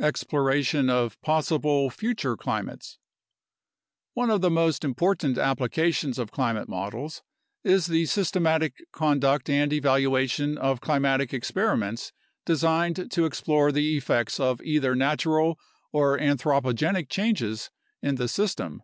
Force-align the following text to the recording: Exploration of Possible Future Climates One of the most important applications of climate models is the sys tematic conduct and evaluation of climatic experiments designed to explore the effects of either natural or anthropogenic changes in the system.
Exploration 0.00 0.88
of 0.88 1.20
Possible 1.20 1.90
Future 1.90 2.38
Climates 2.38 2.96
One 4.14 4.30
of 4.30 4.40
the 4.40 4.48
most 4.50 4.82
important 4.82 5.36
applications 5.36 6.18
of 6.18 6.32
climate 6.32 6.70
models 6.70 7.20
is 7.64 7.84
the 7.84 8.04
sys 8.04 8.32
tematic 8.32 8.72
conduct 8.92 9.50
and 9.50 9.74
evaluation 9.74 10.56
of 10.56 10.80
climatic 10.80 11.34
experiments 11.34 12.14
designed 12.46 13.10
to 13.10 13.26
explore 13.26 13.70
the 13.70 13.98
effects 13.98 14.40
of 14.40 14.62
either 14.62 14.94
natural 14.94 15.58
or 15.92 16.16
anthropogenic 16.18 17.10
changes 17.10 17.70
in 18.00 18.14
the 18.14 18.26
system. 18.26 18.82